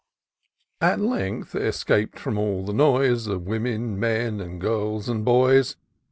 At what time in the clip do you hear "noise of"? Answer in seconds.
2.73-3.45